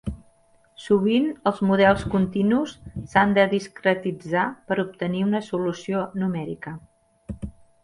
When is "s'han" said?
3.11-3.37